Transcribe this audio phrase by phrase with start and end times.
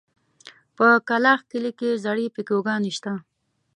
[0.77, 3.13] په کلاخ کلي کې زړې پيکوگانې شته.